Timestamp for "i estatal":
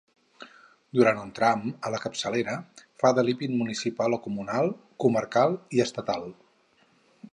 5.79-6.27